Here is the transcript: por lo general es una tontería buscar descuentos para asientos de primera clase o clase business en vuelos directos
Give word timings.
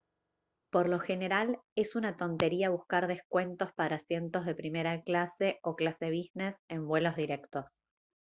por 0.71 0.89
lo 0.89 0.99
general 0.99 1.59
es 1.75 1.93
una 1.95 2.17
tontería 2.17 2.71
buscar 2.71 3.05
descuentos 3.05 3.71
para 3.73 3.97
asientos 3.97 4.47
de 4.47 4.55
primera 4.55 4.99
clase 5.03 5.59
o 5.61 5.75
clase 5.75 6.07
business 6.09 6.55
en 6.69 6.87
vuelos 6.87 7.15
directos 7.15 7.65